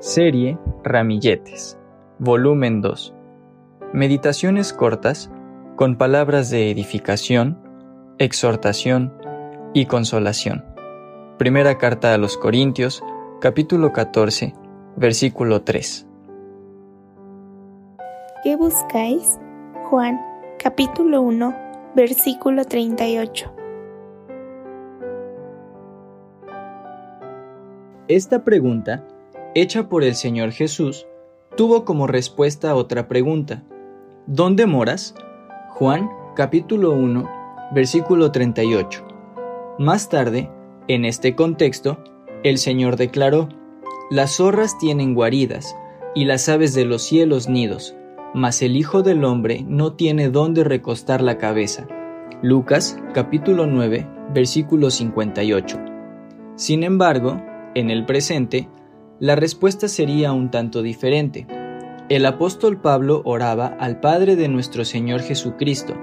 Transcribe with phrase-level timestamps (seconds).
[0.00, 1.78] Serie Ramilletes,
[2.18, 3.14] volumen 2.
[3.92, 5.30] Meditaciones cortas
[5.76, 7.58] con palabras de edificación,
[8.16, 9.12] exhortación
[9.74, 10.64] y consolación.
[11.36, 13.04] Primera carta a los Corintios,
[13.42, 14.54] capítulo 14,
[14.96, 16.06] versículo 3.
[18.42, 19.38] ¿Qué buscáis?
[19.90, 20.18] Juan,
[20.58, 21.54] capítulo 1,
[21.94, 23.54] versículo 38.
[28.08, 29.04] Esta pregunta
[29.54, 31.06] hecha por el Señor Jesús,
[31.56, 33.62] tuvo como respuesta otra pregunta.
[34.26, 35.14] ¿Dónde moras?
[35.70, 37.28] Juan capítulo 1,
[37.72, 39.04] versículo 38.
[39.78, 40.50] Más tarde,
[40.88, 41.98] en este contexto,
[42.44, 43.48] el Señor declaró,
[44.10, 45.74] Las zorras tienen guaridas,
[46.14, 47.94] y las aves de los cielos nidos,
[48.34, 51.86] mas el Hijo del Hombre no tiene dónde recostar la cabeza.
[52.42, 55.78] Lucas capítulo 9, versículo 58.
[56.56, 57.40] Sin embargo,
[57.74, 58.68] en el presente,
[59.20, 61.46] la respuesta sería un tanto diferente.
[62.08, 65.94] El apóstol Pablo oraba al Padre de nuestro Señor Jesucristo,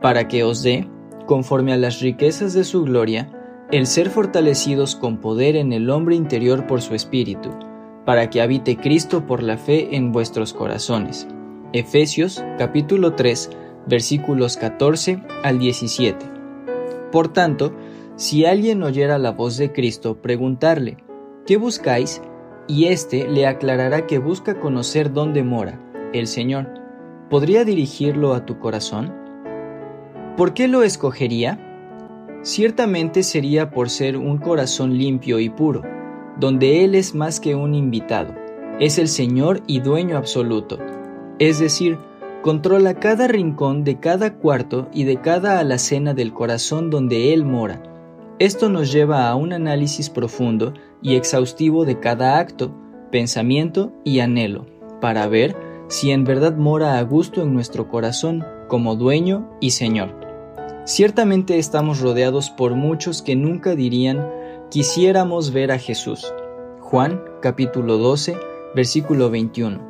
[0.00, 0.88] para que os dé,
[1.26, 3.30] conforme a las riquezas de su gloria,
[3.70, 7.50] el ser fortalecidos con poder en el hombre interior por su Espíritu,
[8.06, 11.28] para que habite Cristo por la fe en vuestros corazones.
[11.74, 13.50] Efesios capítulo 3
[13.86, 16.26] versículos 14 al 17.
[17.10, 17.74] Por tanto,
[18.16, 20.96] si alguien oyera la voz de Cristo, preguntarle,
[21.46, 22.22] ¿qué buscáis?
[22.66, 25.80] Y éste le aclarará que busca conocer dónde mora
[26.12, 26.68] el Señor.
[27.30, 29.12] ¿Podría dirigirlo a tu corazón?
[30.36, 31.58] ¿Por qué lo escogería?
[32.42, 35.82] Ciertamente sería por ser un corazón limpio y puro,
[36.38, 38.34] donde Él es más que un invitado,
[38.80, 40.78] es el Señor y dueño absoluto,
[41.38, 41.98] es decir,
[42.42, 47.82] controla cada rincón de cada cuarto y de cada alacena del corazón donde Él mora
[48.42, 52.74] esto nos lleva a un análisis profundo y exhaustivo de cada acto,
[53.10, 54.66] pensamiento y anhelo,
[55.00, 55.56] para ver
[55.88, 60.14] si en verdad mora a gusto en nuestro corazón como dueño y Señor.
[60.84, 64.26] Ciertamente estamos rodeados por muchos que nunca dirían
[64.70, 66.32] quisiéramos ver a Jesús.
[66.80, 68.36] Juan capítulo 12
[68.74, 69.80] versículo 21.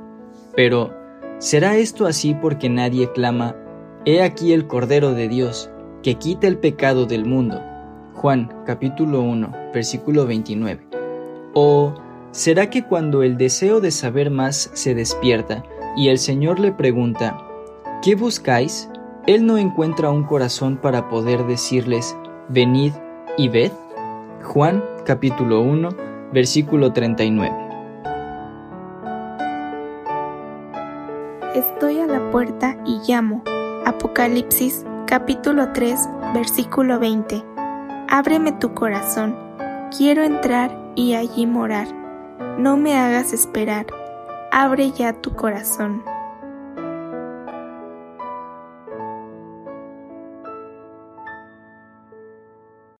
[0.54, 0.92] Pero,
[1.38, 3.56] ¿será esto así porque nadie clama,
[4.04, 5.70] He aquí el Cordero de Dios,
[6.02, 7.62] que quita el pecado del mundo?
[8.14, 10.91] Juan capítulo 1, versículo 29.
[11.54, 11.94] ¿O
[12.30, 15.62] será que cuando el deseo de saber más se despierta
[15.96, 17.38] y el Señor le pregunta,
[18.02, 18.88] ¿qué buscáis?
[19.26, 22.16] Él no encuentra un corazón para poder decirles,
[22.48, 22.92] venid
[23.36, 23.70] y ved?
[24.42, 25.90] Juan capítulo 1,
[26.32, 27.54] versículo 39.
[31.54, 33.44] Estoy a la puerta y llamo.
[33.84, 37.44] Apocalipsis capítulo 3, versículo 20.
[38.08, 39.36] Ábreme tu corazón,
[39.96, 41.88] quiero entrar y allí morar.
[42.58, 43.86] No me hagas esperar,
[44.50, 46.02] abre ya tu corazón.